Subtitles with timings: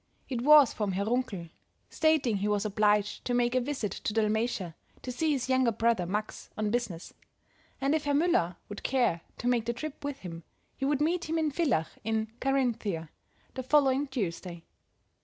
[0.29, 1.51] It was from Herr Runkel,
[1.91, 6.07] stating he was obliged to make a visit to Dalmatia to see his younger brother
[6.07, 7.13] Max on business,
[7.79, 10.43] and if Herr Müller would care to make the trip with him,
[10.75, 13.09] he would meet him at Villach in Carinthia
[13.53, 14.63] the following Tuesday.